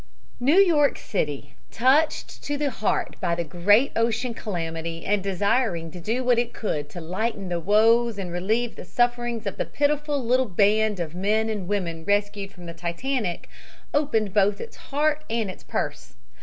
[0.39, 5.99] NEW YORK CITY, touched to the heart by the great ocean calamity and desiring to
[5.99, 10.25] do what it could to lighten the woes and relieve the sufferings of the pitiful
[10.25, 13.47] little band of men and women rescued from the Titanic,
[13.93, 16.15] opened both its heart and its purse.